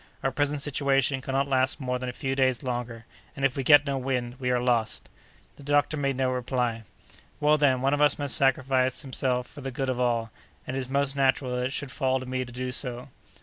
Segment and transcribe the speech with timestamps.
[0.23, 3.05] Our present situation cannot last more than a few days longer,
[3.35, 5.09] and if we get no wind, we are lost."
[5.57, 6.81] The doctor made no reply.
[7.39, 10.31] "Well, then, one of us must sacrifice himself for the good of all,
[10.65, 13.09] and it is most natural that it should fall to me to do so."